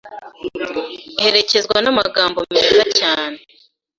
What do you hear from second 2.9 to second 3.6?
cyane